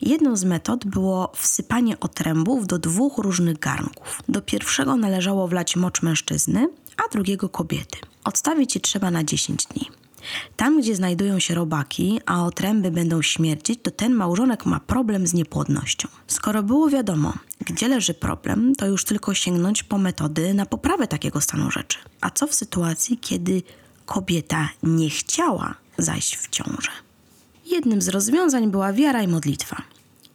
Jedną 0.00 0.36
z 0.36 0.44
metod 0.44 0.84
było 0.84 1.32
wsypanie 1.34 2.00
otrębów 2.00 2.66
do 2.66 2.78
dwóch 2.78 3.18
różnych 3.18 3.58
garnków. 3.58 4.22
Do 4.28 4.42
pierwszego 4.42 4.96
należało 4.96 5.48
wlać 5.48 5.76
mocz 5.76 6.02
mężczyzny, 6.02 6.68
a 6.96 7.12
drugiego 7.12 7.48
kobiety. 7.48 7.98
Odstawić 8.24 8.74
je 8.74 8.80
trzeba 8.80 9.10
na 9.10 9.24
10 9.24 9.66
dni. 9.66 10.01
Tam, 10.56 10.80
gdzie 10.80 10.96
znajdują 10.96 11.38
się 11.38 11.54
robaki, 11.54 12.20
a 12.26 12.44
otręby 12.44 12.90
będą 12.90 13.22
śmierdzić, 13.22 13.80
to 13.82 13.90
ten 13.90 14.14
małżonek 14.14 14.66
ma 14.66 14.80
problem 14.80 15.26
z 15.26 15.34
niepłodnością. 15.34 16.08
Skoro 16.26 16.62
było 16.62 16.88
wiadomo, 16.88 17.32
gdzie 17.66 17.88
leży 17.88 18.14
problem, 18.14 18.74
to 18.74 18.86
już 18.86 19.04
tylko 19.04 19.34
sięgnąć 19.34 19.82
po 19.82 19.98
metody 19.98 20.54
na 20.54 20.66
poprawę 20.66 21.06
takiego 21.06 21.40
stanu 21.40 21.70
rzeczy. 21.70 21.98
A 22.20 22.30
co 22.30 22.46
w 22.46 22.54
sytuacji, 22.54 23.18
kiedy 23.18 23.62
kobieta 24.06 24.68
nie 24.82 25.10
chciała 25.10 25.74
zajść 25.98 26.36
w 26.36 26.48
ciążę? 26.48 26.90
Jednym 27.66 28.02
z 28.02 28.08
rozwiązań 28.08 28.70
była 28.70 28.92
wiara 28.92 29.22
i 29.22 29.28
modlitwa. 29.28 29.82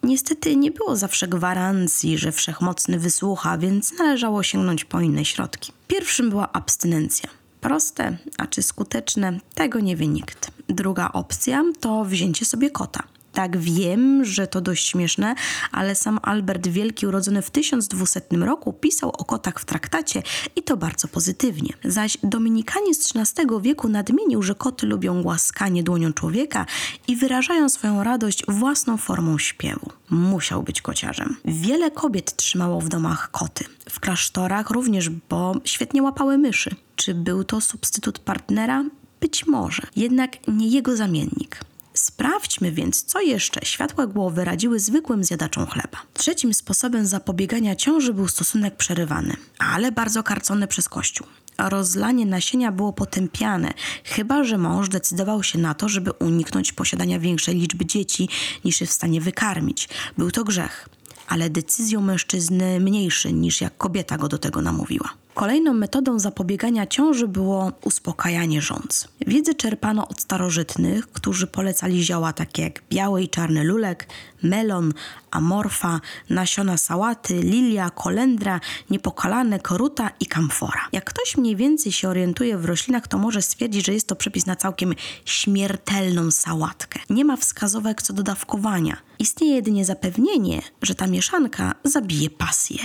Niestety 0.03 0.55
nie 0.55 0.71
było 0.71 0.95
zawsze 0.95 1.27
gwarancji, 1.27 2.17
że 2.17 2.31
wszechmocny 2.31 2.99
wysłucha, 2.99 3.57
więc 3.57 3.93
należało 3.99 4.43
sięgnąć 4.43 4.85
po 4.85 5.01
inne 5.01 5.25
środki. 5.25 5.71
Pierwszym 5.87 6.29
była 6.29 6.51
abstynencja. 6.51 7.29
Proste, 7.67 8.17
a 8.37 8.47
czy 8.47 8.63
skuteczne, 8.63 9.39
tego 9.53 9.79
nie 9.79 9.95
wie 9.95 10.07
nikt. 10.07 10.51
Druga 10.69 11.09
opcja 11.13 11.63
to 11.79 12.05
wzięcie 12.05 12.45
sobie 12.45 12.69
kota. 12.71 13.03
Tak, 13.37 13.57
wiem, 13.57 14.25
że 14.25 14.47
to 14.47 14.61
dość 14.61 14.87
śmieszne, 14.87 15.35
ale 15.71 15.95
sam 15.95 16.19
Albert 16.21 16.67
Wielki, 16.67 17.07
urodzony 17.07 17.41
w 17.41 17.49
1200 17.49 18.21
roku, 18.31 18.73
pisał 18.73 19.09
o 19.09 19.25
kotach 19.25 19.59
w 19.59 19.65
traktacie 19.65 20.23
i 20.55 20.63
to 20.63 20.77
bardzo 20.77 21.07
pozytywnie. 21.07 21.73
Zaś 21.83 22.17
Dominikanie 22.23 22.93
z 22.93 23.15
XIII 23.15 23.47
wieku 23.61 23.89
nadmienił, 23.89 24.43
że 24.43 24.55
koty 24.55 24.87
lubią 24.87 25.23
głaskanie 25.23 25.83
dłonią 25.83 26.13
człowieka 26.13 26.65
i 27.07 27.15
wyrażają 27.15 27.69
swoją 27.69 28.03
radość 28.03 28.43
własną 28.47 28.97
formą 28.97 29.37
śpiewu. 29.37 29.91
Musiał 30.09 30.63
być 30.63 30.81
kociarzem. 30.81 31.37
Wiele 31.45 31.91
kobiet 31.91 32.35
trzymało 32.35 32.81
w 32.81 32.89
domach 32.89 33.31
koty. 33.31 33.65
W 33.89 33.99
klasztorach 33.99 34.69
również, 34.69 35.09
bo 35.09 35.55
świetnie 35.63 36.03
łapały 36.03 36.37
myszy. 36.37 36.75
Czy 36.95 37.13
był 37.13 37.43
to 37.43 37.61
substytut 37.61 38.19
partnera? 38.19 38.83
Być 39.19 39.47
może, 39.47 39.83
jednak 39.95 40.47
nie 40.47 40.67
jego 40.67 40.95
zamiennik. 40.95 41.59
Sprawdźmy 41.97 42.71
więc, 42.71 43.03
co 43.03 43.21
jeszcze 43.21 43.65
światłe 43.65 44.07
głowy 44.07 44.45
radziły 44.45 44.79
zwykłym 44.79 45.23
zjadaczom 45.23 45.65
chleba. 45.67 45.97
Trzecim 46.13 46.53
sposobem 46.53 47.05
zapobiegania 47.05 47.75
ciąży 47.75 48.13
był 48.13 48.27
stosunek 48.27 48.75
przerywany, 48.75 49.35
ale 49.59 49.91
bardzo 49.91 50.23
karcony 50.23 50.67
przez 50.67 50.89
Kościół. 50.89 51.27
Rozlanie 51.57 52.25
nasienia 52.25 52.71
było 52.71 52.93
potępiane, 52.93 53.73
chyba 54.03 54.43
że 54.43 54.57
mąż 54.57 54.89
decydował 54.89 55.43
się 55.43 55.59
na 55.59 55.73
to, 55.73 55.89
żeby 55.89 56.11
uniknąć 56.11 56.73
posiadania 56.73 57.19
większej 57.19 57.55
liczby 57.55 57.85
dzieci 57.85 58.29
niż 58.65 58.81
jest 58.81 58.93
w 58.93 58.95
stanie 58.95 59.21
wykarmić. 59.21 59.89
Był 60.17 60.31
to 60.31 60.43
grzech, 60.43 60.89
ale 61.27 61.49
decyzją 61.49 62.01
mężczyzny 62.01 62.79
mniejszy 62.79 63.33
niż 63.33 63.61
jak 63.61 63.77
kobieta 63.77 64.17
go 64.17 64.27
do 64.27 64.37
tego 64.37 64.61
namówiła. 64.61 65.13
Kolejną 65.37 65.73
metodą 65.73 66.19
zapobiegania 66.19 66.87
ciąży 66.87 67.27
było 67.27 67.71
uspokajanie 67.83 68.61
rządz. 68.61 69.07
Wiedzę 69.27 69.53
czerpano 69.53 70.07
od 70.07 70.21
starożytnych, 70.21 71.07
którzy 71.07 71.47
polecali 71.47 72.03
zioła 72.03 72.33
takie 72.33 72.61
jak 72.61 72.83
biały 72.89 73.21
i 73.21 73.29
czarny 73.29 73.63
lulek, 73.63 74.07
melon, 74.43 74.93
amorfa, 75.31 76.01
nasiona 76.29 76.77
sałaty, 76.77 77.33
lilia, 77.33 77.89
kolendra, 77.89 78.59
niepokalane, 78.89 79.59
koruta 79.59 80.09
i 80.19 80.25
kamfora. 80.25 80.87
Jak 80.91 81.05
ktoś 81.05 81.37
mniej 81.37 81.55
więcej 81.55 81.91
się 81.91 82.09
orientuje 82.09 82.57
w 82.57 82.65
roślinach, 82.65 83.07
to 83.07 83.17
może 83.17 83.41
stwierdzić, 83.41 83.85
że 83.85 83.93
jest 83.93 84.07
to 84.07 84.15
przepis 84.15 84.45
na 84.45 84.55
całkiem 84.55 84.93
śmiertelną 85.25 86.31
sałatkę. 86.31 86.99
Nie 87.09 87.25
ma 87.25 87.37
wskazówek 87.37 88.01
co 88.01 88.13
do 88.13 88.23
dawkowania. 88.23 88.97
Istnieje 89.19 89.55
jedynie 89.55 89.85
zapewnienie, 89.85 90.61
że 90.81 90.95
ta 90.95 91.07
mieszanka 91.07 91.75
zabije 91.83 92.29
pasję. 92.29 92.79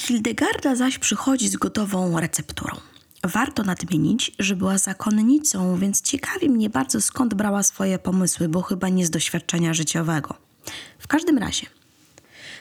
Hildegarda 0.00 0.76
zaś 0.76 0.98
przychodzi 0.98 1.48
z 1.48 1.56
gotową 1.56 2.20
recepturą. 2.20 2.76
Warto 3.24 3.62
nadmienić, 3.62 4.32
że 4.38 4.56
była 4.56 4.78
zakonnicą, 4.78 5.78
więc 5.78 6.02
ciekawi 6.02 6.50
mnie 6.50 6.70
bardzo 6.70 7.00
skąd 7.00 7.34
brała 7.34 7.62
swoje 7.62 7.98
pomysły, 7.98 8.48
bo 8.48 8.62
chyba 8.62 8.88
nie 8.88 9.06
z 9.06 9.10
doświadczenia 9.10 9.74
życiowego. 9.74 10.34
W 10.98 11.06
każdym 11.06 11.38
razie, 11.38 11.66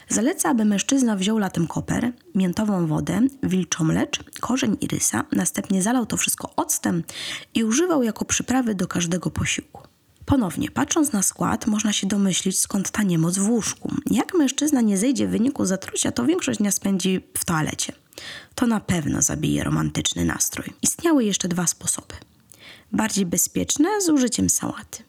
zaleca, 0.10 0.50
aby 0.50 0.66
mężczyzna 0.66 1.16
wziął 1.16 1.38
latem 1.38 1.68
koper, 1.68 2.12
miętową 2.36 2.88
wodę, 2.88 3.22
wilczą 3.44 3.84
mlecz, 3.84 4.24
korzeń 4.40 4.78
irysa, 4.82 5.24
następnie 5.32 5.82
zalał 5.82 6.06
to 6.06 6.18
wszystko 6.18 6.54
octem 6.56 7.04
i 7.54 7.64
używał 7.64 8.04
jako 8.04 8.26
przyprawy 8.26 8.76
do 8.76 8.88
każdego 8.88 9.32
posiłku. 9.32 9.95
Ponownie, 10.26 10.72
patrząc 10.72 11.12
na 11.12 11.24
skład, 11.24 11.68
można 11.68 11.94
się 11.94 12.08
domyślić, 12.08 12.60
skąd 12.60 12.92
ta 12.92 13.04
niemoc 13.04 13.38
w 13.38 13.50
łóżku. 13.50 13.92
Jak 14.12 14.34
mężczyzna 14.34 14.82
nie 14.82 14.98
zejdzie 14.98 15.28
w 15.28 15.32
wyniku 15.32 15.66
zatrucia, 15.66 16.12
to 16.12 16.26
większość 16.26 16.60
dnia 16.60 16.72
spędzi 16.72 17.22
w 17.38 17.46
toalecie. 17.46 17.94
To 18.56 18.68
na 18.68 18.80
pewno 18.80 19.22
zabije 19.22 19.64
romantyczny 19.64 20.26
nastrój. 20.26 20.66
Istniały 20.82 21.24
jeszcze 21.24 21.48
dwa 21.48 21.68
sposoby. 21.68 22.14
Bardziej 22.92 23.26
bezpieczne 23.26 24.02
z 24.02 24.10
użyciem 24.10 24.50
sałaty. 24.50 25.04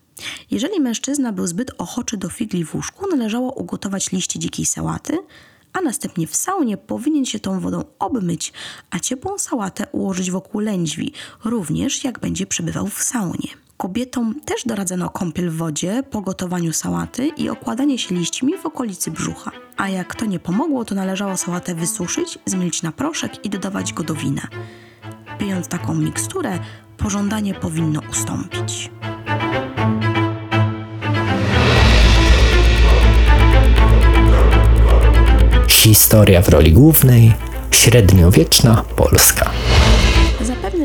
Jeżeli 0.50 0.80
mężczyzna 0.80 1.32
był 1.32 1.46
zbyt 1.46 1.70
ochoczy 1.78 2.16
do 2.16 2.28
figli 2.28 2.64
w 2.64 2.74
łóżku, 2.74 3.06
należało 3.10 3.52
ugotować 3.52 4.12
liście 4.12 4.38
dzikiej 4.38 4.66
sałaty, 4.66 5.18
a 5.72 5.80
następnie 5.80 6.26
w 6.26 6.36
saunie 6.36 6.76
powinien 6.76 7.24
się 7.24 7.40
tą 7.40 7.60
wodą 7.60 7.84
obmyć, 7.98 8.52
a 8.90 8.98
ciepłą 8.98 9.38
sałatę 9.38 9.86
ułożyć 9.92 10.30
wokół 10.30 10.60
lędźwi, 10.60 11.12
również 11.44 12.04
jak 12.04 12.18
będzie 12.18 12.46
przebywał 12.46 12.86
w 12.86 13.02
saunie. 13.02 13.48
Kobietom 13.76 14.40
też 14.44 14.64
doradzano 14.66 15.10
kąpiel 15.10 15.50
w 15.50 15.56
wodzie 15.56 16.02
po 16.10 16.20
gotowaniu 16.20 16.72
sałaty 16.72 17.26
i 17.26 17.48
okładanie 17.48 17.98
się 17.98 18.14
liśćmi 18.14 18.58
w 18.58 18.66
okolicy 18.66 19.10
brzucha. 19.10 19.50
A 19.76 19.88
jak 19.88 20.14
to 20.14 20.26
nie 20.26 20.38
pomogło, 20.38 20.84
to 20.84 20.94
należało 20.94 21.36
sałatę 21.36 21.74
wysuszyć, 21.74 22.38
zmielić 22.46 22.82
na 22.82 22.92
proszek 22.92 23.44
i 23.44 23.50
dodawać 23.50 23.92
go 23.92 24.02
do 24.02 24.14
wina. 24.14 24.42
Pijąc 25.38 25.68
taką 25.68 25.94
miksturę, 25.94 26.58
pożądanie 26.96 27.54
powinno 27.54 28.00
ustąpić. 28.10 28.90
Historia 35.68 36.42
w 36.42 36.48
roli 36.48 36.72
głównej. 36.72 37.32
Średniowieczna 37.70 38.84
Polska. 38.96 39.50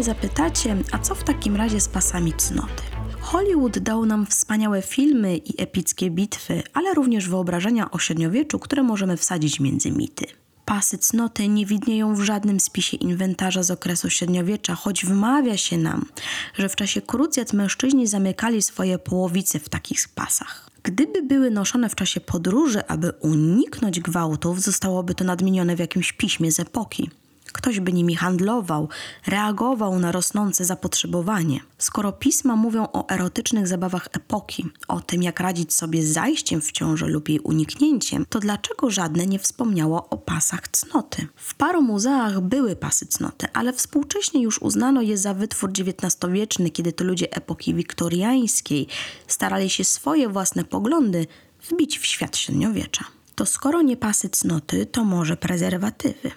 Zapytacie, 0.03 0.77
a 0.91 0.99
co 0.99 1.15
w 1.15 1.23
takim 1.23 1.55
razie 1.55 1.81
z 1.81 1.87
pasami 1.87 2.33
cnoty? 2.33 2.83
Hollywood 3.19 3.79
dał 3.79 4.05
nam 4.05 4.25
wspaniałe 4.25 4.81
filmy 4.81 5.37
i 5.37 5.61
epickie 5.61 6.09
bitwy, 6.09 6.63
ale 6.73 6.93
również 6.93 7.29
wyobrażenia 7.29 7.91
o 7.91 7.99
średniowieczu, 7.99 8.59
które 8.59 8.83
możemy 8.83 9.17
wsadzić 9.17 9.59
między 9.59 9.91
mity. 9.91 10.25
Pasy 10.65 10.97
cnoty 10.97 11.47
nie 11.47 11.65
widnieją 11.65 12.15
w 12.15 12.21
żadnym 12.21 12.59
spisie 12.59 12.97
inwentarza 12.97 13.63
z 13.63 13.71
okresu 13.71 14.09
średniowiecza, 14.09 14.75
choć 14.75 15.05
wmawia 15.05 15.57
się 15.57 15.77
nam, 15.77 16.05
że 16.53 16.69
w 16.69 16.75
czasie 16.75 17.01
krucjat 17.01 17.53
mężczyźni 17.53 18.07
zamykali 18.07 18.61
swoje 18.61 18.97
połowice 18.97 19.59
w 19.59 19.69
takich 19.69 20.09
pasach. 20.15 20.69
Gdyby 20.83 21.21
były 21.21 21.51
noszone 21.51 21.89
w 21.89 21.95
czasie 21.95 22.21
podróży, 22.21 22.87
aby 22.87 23.11
uniknąć 23.11 23.99
gwałtów, 23.99 24.61
zostałoby 24.61 25.15
to 25.15 25.23
nadmienione 25.23 25.75
w 25.75 25.79
jakimś 25.79 26.13
piśmie 26.13 26.51
z 26.51 26.59
epoki. 26.59 27.09
Ktoś 27.53 27.79
by 27.79 27.93
nimi 27.93 28.15
handlował, 28.15 28.89
reagował 29.27 29.99
na 29.99 30.11
rosnące 30.11 30.65
zapotrzebowanie. 30.65 31.59
Skoro 31.77 32.11
pisma 32.11 32.55
mówią 32.55 32.87
o 32.93 33.09
erotycznych 33.09 33.67
zabawach 33.67 34.07
epoki, 34.11 34.69
o 34.87 34.99
tym 34.99 35.23
jak 35.23 35.39
radzić 35.39 35.73
sobie 35.73 36.03
z 36.03 36.13
zajściem 36.13 36.61
w 36.61 36.71
ciążę 36.71 37.07
lub 37.07 37.29
jej 37.29 37.39
uniknięciem, 37.39 38.25
to 38.29 38.39
dlaczego 38.39 38.91
żadne 38.91 39.25
nie 39.25 39.39
wspomniało 39.39 40.09
o 40.09 40.17
pasach 40.17 40.67
cnoty? 40.67 41.27
W 41.35 41.55
paru 41.55 41.81
muzeach 41.81 42.41
były 42.41 42.75
pasy 42.75 43.05
cnoty, 43.05 43.47
ale 43.53 43.73
współcześnie 43.73 44.41
już 44.41 44.61
uznano 44.61 45.01
je 45.01 45.17
za 45.17 45.33
wytwór 45.33 45.69
XIX-wieczny, 45.69 46.69
kiedy 46.69 46.93
to 46.93 47.03
ludzie 47.03 47.33
epoki 47.33 47.73
wiktoriańskiej 47.73 48.87
starali 49.27 49.69
się 49.69 49.83
swoje 49.83 50.29
własne 50.29 50.63
poglądy 50.63 51.27
wbić 51.69 51.99
w 51.99 52.05
świat 52.05 52.37
średniowiecza. 52.37 53.05
To 53.35 53.45
skoro 53.45 53.81
nie 53.81 53.97
pasy 53.97 54.29
cnoty, 54.29 54.85
to 54.85 55.03
może 55.03 55.37
prezerwatywy. 55.37 56.31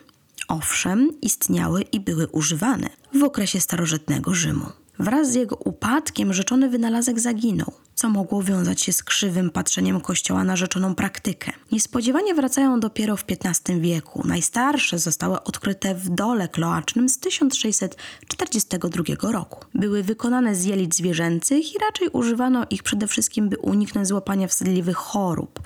Owszem, 0.48 1.10
istniały 1.22 1.82
i 1.82 2.00
były 2.00 2.26
używane 2.26 2.88
w 3.20 3.22
okresie 3.22 3.60
starożytnego 3.60 4.34
Rzymu. 4.34 4.66
Wraz 4.98 5.32
z 5.32 5.34
jego 5.34 5.56
upadkiem 5.56 6.32
rzeczony 6.32 6.68
wynalazek 6.68 7.20
zaginął, 7.20 7.72
co 7.94 8.08
mogło 8.08 8.42
wiązać 8.42 8.80
się 8.80 8.92
z 8.92 9.02
krzywym 9.02 9.50
patrzeniem 9.50 10.00
Kościoła 10.00 10.44
na 10.44 10.56
rzeczoną 10.56 10.94
praktykę. 10.94 11.52
Niespodziewanie 11.72 12.34
wracają 12.34 12.80
dopiero 12.80 13.16
w 13.16 13.24
XV 13.28 13.80
wieku. 13.80 14.22
Najstarsze 14.24 14.98
zostały 14.98 15.42
odkryte 15.42 15.94
w 15.94 16.08
dole 16.08 16.48
kloacznym 16.48 17.08
z 17.08 17.18
1642 17.18 19.32
roku. 19.32 19.64
Były 19.74 20.02
wykonane 20.02 20.54
z 20.54 20.64
jelit 20.64 20.94
zwierzęcych 20.94 21.74
i 21.74 21.78
raczej 21.78 22.08
używano 22.08 22.66
ich 22.70 22.82
przede 22.82 23.06
wszystkim, 23.06 23.48
by 23.48 23.58
uniknąć 23.58 24.08
złapania 24.08 24.48
wstydliwych 24.48 24.96
chorób. 24.96 25.60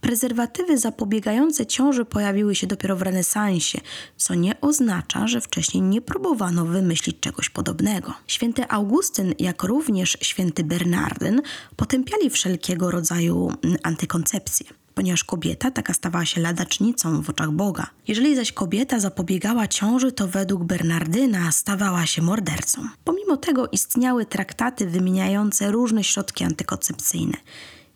Prezerwatywy 0.00 0.78
zapobiegające 0.78 1.66
ciąży 1.66 2.04
pojawiły 2.04 2.54
się 2.54 2.66
dopiero 2.66 2.96
w 2.96 3.02
renesansie, 3.02 3.80
co 4.16 4.34
nie 4.34 4.60
oznacza, 4.60 5.28
że 5.28 5.40
wcześniej 5.40 5.82
nie 5.82 6.00
próbowano 6.00 6.64
wymyślić 6.64 7.20
czegoś 7.20 7.48
podobnego. 7.48 8.14
Święty 8.26 8.68
Augustyn, 8.68 9.34
jak 9.38 9.62
również 9.62 10.18
święty 10.20 10.64
Bernardyn, 10.64 11.42
potępiali 11.76 12.30
wszelkiego 12.30 12.90
rodzaju 12.90 13.52
mm, 13.62 13.76
antykoncepcję 13.82 14.66
ponieważ 14.98 15.24
kobieta 15.24 15.70
taka 15.70 15.94
stawała 15.94 16.24
się 16.24 16.40
ladacznicą 16.40 17.22
w 17.22 17.30
oczach 17.30 17.50
Boga. 17.50 17.86
Jeżeli 18.08 18.36
zaś 18.36 18.52
kobieta 18.52 19.00
zapobiegała 19.00 19.68
ciąży, 19.68 20.12
to 20.12 20.28
według 20.28 20.64
Bernardyna 20.64 21.52
stawała 21.52 22.06
się 22.06 22.22
mordercą. 22.22 22.82
Pomimo 23.04 23.36
tego 23.36 23.68
istniały 23.68 24.26
traktaty 24.26 24.86
wymieniające 24.86 25.70
różne 25.70 26.04
środki 26.04 26.44
antykoncepcyjne. 26.44 27.36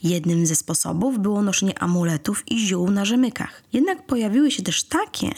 Jednym 0.03 0.47
ze 0.47 0.57
sposobów 0.57 1.19
było 1.19 1.43
noszenie 1.43 1.79
amuletów 1.79 2.45
i 2.51 2.67
ziół 2.67 2.91
na 2.91 3.05
rzemykach. 3.05 3.63
Jednak 3.73 4.07
pojawiły 4.07 4.51
się 4.51 4.63
też 4.63 4.85
takie, 4.85 5.31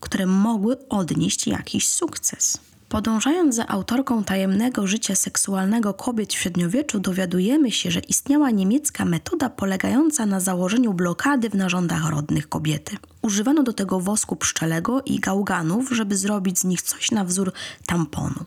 które 0.00 0.26
mogły 0.26 0.88
odnieść 0.88 1.46
jakiś 1.46 1.88
sukces. 1.88 2.58
Podążając 2.88 3.54
za 3.54 3.66
autorką 3.68 4.24
tajemnego 4.24 4.86
życia 4.86 5.14
seksualnego 5.14 5.94
kobiet 5.94 6.32
w 6.32 6.36
średniowieczu, 6.36 7.00
dowiadujemy 7.00 7.70
się, 7.72 7.90
że 7.90 8.00
istniała 8.00 8.50
niemiecka 8.50 9.04
metoda 9.04 9.50
polegająca 9.50 10.26
na 10.26 10.40
założeniu 10.40 10.94
blokady 10.94 11.50
w 11.50 11.54
narządach 11.54 12.10
rodnych 12.10 12.48
kobiety. 12.48 12.96
Używano 13.22 13.62
do 13.62 13.72
tego 13.72 14.00
wosku 14.00 14.36
pszczelego 14.36 15.02
i 15.02 15.20
gałganów, 15.20 15.90
żeby 15.90 16.16
zrobić 16.16 16.58
z 16.58 16.64
nich 16.64 16.82
coś 16.82 17.10
na 17.10 17.24
wzór 17.24 17.52
tamponu. 17.86 18.44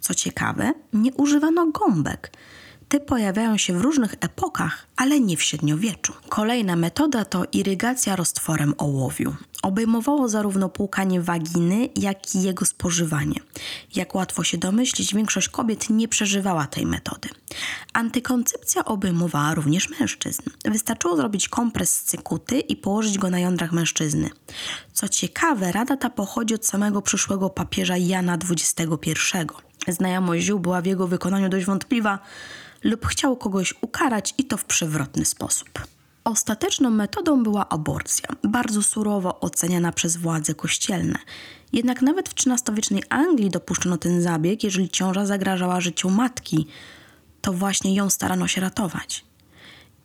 Co 0.00 0.14
ciekawe, 0.14 0.72
nie 0.92 1.12
używano 1.12 1.66
gąbek. 1.66 2.32
Te 2.90 3.00
pojawiają 3.00 3.56
się 3.56 3.78
w 3.78 3.80
różnych 3.80 4.14
epokach, 4.20 4.86
ale 4.96 5.20
nie 5.20 5.36
w 5.36 5.42
średniowieczu. 5.42 6.12
Kolejna 6.28 6.76
metoda 6.76 7.24
to 7.24 7.44
irygacja 7.52 8.16
roztworem 8.16 8.74
ołowiu. 8.78 9.34
Obejmowało 9.62 10.28
zarówno 10.28 10.68
płukanie 10.68 11.20
waginy, 11.20 11.88
jak 11.96 12.34
i 12.34 12.42
jego 12.42 12.64
spożywanie. 12.64 13.40
Jak 13.94 14.14
łatwo 14.14 14.44
się 14.44 14.58
domyślić, 14.58 15.14
większość 15.14 15.48
kobiet 15.48 15.90
nie 15.90 16.08
przeżywała 16.08 16.66
tej 16.66 16.86
metody. 16.86 17.28
Antykoncepcja 17.92 18.84
obejmowała 18.84 19.54
również 19.54 20.00
mężczyzn. 20.00 20.42
Wystarczyło 20.64 21.16
zrobić 21.16 21.48
kompres 21.48 21.94
z 21.94 22.04
cykuty 22.04 22.60
i 22.60 22.76
położyć 22.76 23.18
go 23.18 23.30
na 23.30 23.38
jądrach 23.38 23.72
mężczyzny. 23.72 24.30
Co 24.92 25.08
ciekawe, 25.08 25.72
rada 25.72 25.96
ta 25.96 26.10
pochodzi 26.10 26.54
od 26.54 26.66
samego 26.66 27.02
przyszłego 27.02 27.50
papieża 27.50 27.96
Jana 27.96 28.38
XXI. 28.50 29.12
Znajomość 29.88 30.44
ziół 30.44 30.60
była 30.60 30.80
w 30.80 30.86
jego 30.86 31.06
wykonaniu 31.06 31.48
dość 31.48 31.66
wątpliwa, 31.66 32.18
lub 32.84 33.06
chciał 33.06 33.36
kogoś 33.36 33.74
ukarać 33.80 34.34
i 34.38 34.44
to 34.44 34.56
w 34.56 34.64
przewrotny 34.64 35.24
sposób. 35.24 35.68
Ostateczną 36.24 36.90
metodą 36.90 37.42
była 37.42 37.68
aborcja, 37.68 38.28
bardzo 38.42 38.82
surowo 38.82 39.40
oceniana 39.40 39.92
przez 39.92 40.16
władze 40.16 40.54
kościelne. 40.54 41.18
Jednak 41.72 42.02
nawet 42.02 42.28
w 42.28 42.32
XIII-wiecznej 42.32 43.02
Anglii 43.08 43.50
dopuszczono 43.50 43.96
ten 43.96 44.22
zabieg, 44.22 44.64
jeżeli 44.64 44.88
ciąża 44.88 45.26
zagrażała 45.26 45.80
życiu 45.80 46.10
matki, 46.10 46.66
to 47.40 47.52
właśnie 47.52 47.94
ją 47.94 48.10
starano 48.10 48.48
się 48.48 48.60
ratować. 48.60 49.24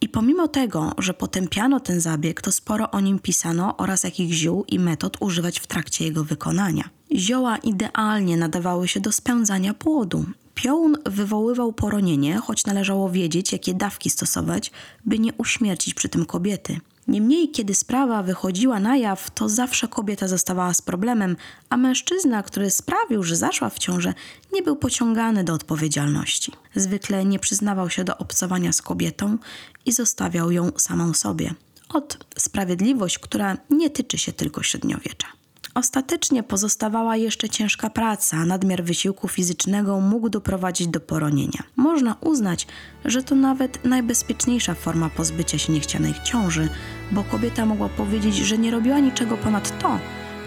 I 0.01 0.09
pomimo 0.09 0.47
tego, 0.47 0.91
że 0.97 1.13
potępiano 1.13 1.79
ten 1.79 2.01
zabieg, 2.01 2.41
to 2.41 2.51
sporo 2.51 2.91
o 2.91 2.99
nim 2.99 3.19
pisano 3.19 3.77
oraz 3.77 4.03
jakich 4.03 4.33
ziół 4.33 4.65
i 4.67 4.79
metod 4.79 5.17
używać 5.19 5.59
w 5.59 5.67
trakcie 5.67 6.05
jego 6.05 6.23
wykonania. 6.23 6.89
Zioła 7.15 7.57
idealnie 7.57 8.38
nadawały 8.38 8.88
się 8.88 8.99
do 8.99 9.11
spędzania 9.11 9.73
płodu. 9.73 10.25
Piołun 10.55 10.97
wywoływał 11.05 11.73
poronienie, 11.73 12.37
choć 12.37 12.65
należało 12.65 13.09
wiedzieć, 13.09 13.51
jakie 13.51 13.73
dawki 13.73 14.09
stosować, 14.09 14.71
by 15.05 15.19
nie 15.19 15.33
uśmiercić 15.33 15.93
przy 15.93 16.09
tym 16.09 16.25
kobiety. 16.25 16.79
Niemniej, 17.07 17.51
kiedy 17.51 17.75
sprawa 17.75 18.23
wychodziła 18.23 18.79
na 18.79 18.97
jaw, 18.97 19.31
to 19.31 19.49
zawsze 19.49 19.87
kobieta 19.87 20.27
zostawała 20.27 20.73
z 20.73 20.81
problemem, 20.81 21.35
a 21.69 21.77
mężczyzna, 21.77 22.43
który 22.43 22.71
sprawił, 22.71 23.23
że 23.23 23.35
zaszła 23.35 23.69
w 23.69 23.79
ciążę, 23.79 24.13
nie 24.53 24.61
był 24.61 24.75
pociągany 24.75 25.43
do 25.43 25.53
odpowiedzialności. 25.53 26.51
Zwykle 26.75 27.25
nie 27.25 27.39
przyznawał 27.39 27.89
się 27.89 28.03
do 28.03 28.17
obcowania 28.17 28.71
z 28.71 28.81
kobietą 28.81 29.37
i 29.85 29.91
zostawiał 29.91 30.51
ją 30.51 30.71
samą 30.77 31.13
sobie. 31.13 31.53
Od 31.89 32.25
sprawiedliwość, 32.37 33.19
która 33.19 33.57
nie 33.69 33.89
tyczy 33.89 34.17
się 34.17 34.33
tylko 34.33 34.63
średniowiecza. 34.63 35.27
Ostatecznie 35.73 36.43
pozostawała 36.43 37.15
jeszcze 37.15 37.49
ciężka 37.49 37.89
praca, 37.89 38.45
nadmiar 38.45 38.84
wysiłku 38.84 39.28
fizycznego 39.28 39.99
mógł 39.99 40.30
doprowadzić 40.30 40.88
do 40.88 40.99
poronienia. 40.99 41.63
Można 41.75 42.15
uznać, 42.21 42.67
że 43.06 43.23
to 43.23 43.36
nawet 43.36 43.86
najbezpieczniejsza 43.86 44.73
forma 44.73 45.10
pozbycia 45.10 45.58
się 45.58 45.73
niechcianej 45.73 46.13
ciąży, 46.23 46.69
bo 47.12 47.23
kobieta 47.23 47.65
mogła 47.65 47.89
powiedzieć, 47.89 48.36
że 48.36 48.58
nie 48.58 48.71
robiła 48.71 48.99
niczego 48.99 49.38
ponad 49.38 49.80
to, 49.80 49.99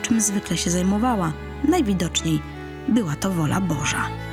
czym 0.02 0.20
zwykle 0.20 0.56
się 0.56 0.70
zajmowała. 0.70 1.32
Najwidoczniej 1.64 2.40
była 2.88 3.16
to 3.16 3.30
wola 3.30 3.60
Boża. 3.60 4.27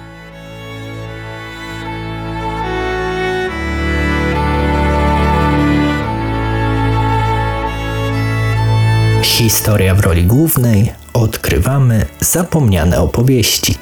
Historia 9.35 9.95
w 9.95 9.99
roli 9.99 10.23
głównej 10.23 10.93
odkrywamy 11.13 12.05
zapomniane 12.19 12.99
opowieści. 12.99 13.75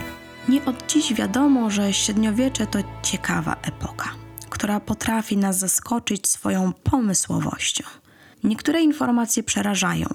Nie 0.50 0.66
od 0.66 0.92
dziś 0.92 1.14
wiadomo, 1.14 1.70
że 1.70 1.94
średniowiecze 1.94 2.68
to 2.68 2.80
ciekawa 3.04 3.56
epoka, 3.62 4.10
która 4.50 4.80
potrafi 4.80 5.38
nas 5.38 5.60
zaskoczyć 5.60 6.28
swoją 6.28 6.74
pomysłowością. 6.74 7.84
Niektóre 8.44 8.82
informacje 8.82 9.44
przerażają, 9.44 10.08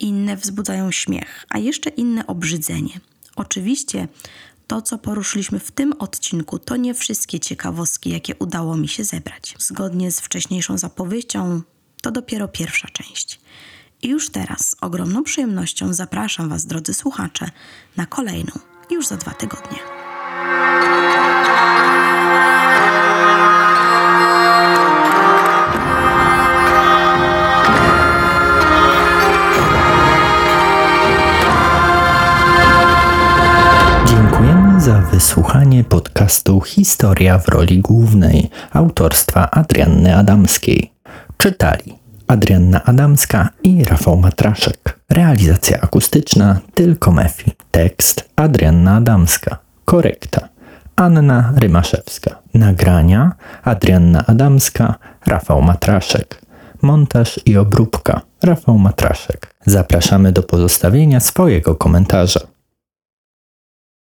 inne 0.00 0.36
wzbudzają 0.36 0.90
śmiech, 0.90 1.46
a 1.48 1.58
jeszcze 1.58 1.90
inne 1.90 2.26
obrzydzenie. 2.26 3.00
Oczywiście 3.36 4.08
to, 4.66 4.82
co 4.82 4.98
poruszyliśmy 4.98 5.58
w 5.58 5.70
tym 5.70 5.92
odcinku, 5.98 6.58
to 6.58 6.76
nie 6.76 6.94
wszystkie 6.94 7.40
ciekawostki, 7.40 8.10
jakie 8.10 8.34
udało 8.34 8.76
mi 8.76 8.88
się 8.88 9.04
zebrać. 9.04 9.54
Zgodnie 9.58 10.12
z 10.12 10.20
wcześniejszą 10.20 10.78
zapowiedzią, 10.78 11.62
to 12.02 12.10
dopiero 12.10 12.48
pierwsza 12.48 12.88
część. 12.88 13.40
I 14.06 14.08
już 14.08 14.30
teraz 14.30 14.68
z 14.68 14.76
ogromną 14.80 15.22
przyjemnością 15.22 15.92
zapraszam 15.92 16.48
Was, 16.48 16.66
drodzy 16.66 16.94
słuchacze, 16.94 17.46
na 17.96 18.06
kolejną, 18.06 18.52
już 18.90 19.06
za 19.06 19.16
dwa 19.16 19.30
tygodnie. 19.30 19.78
Dziękujemy 34.06 34.80
za 34.80 35.00
wysłuchanie 35.00 35.84
podcastu 35.84 36.60
Historia 36.60 37.38
w 37.38 37.48
roli 37.48 37.78
głównej 37.78 38.50
autorstwa 38.72 39.50
Adrianny 39.50 40.16
Adamskiej. 40.16 40.92
Czytali 41.38 41.95
Adrianna 42.26 42.84
Adamska 42.84 43.48
i 43.62 43.84
Rafał 43.84 44.16
Matraszek. 44.16 44.98
Realizacja 45.10 45.80
akustyczna 45.80 46.60
tylko 46.74 47.12
Mefi. 47.12 47.52
Tekst 47.70 48.30
Adrianna 48.36 48.96
Adamska. 48.96 49.58
Korekta 49.84 50.48
Anna 50.96 51.52
Rymaszewska. 51.56 52.38
Nagrania 52.54 53.32
Adrianna 53.62 54.26
Adamska, 54.26 54.94
Rafał 55.26 55.62
Matraszek. 55.62 56.42
Montaż 56.82 57.40
i 57.44 57.56
obróbka 57.56 58.20
Rafał 58.42 58.78
Matraszek. 58.78 59.54
Zapraszamy 59.66 60.32
do 60.32 60.42
pozostawienia 60.42 61.20
swojego 61.20 61.74
komentarza. 61.74 62.40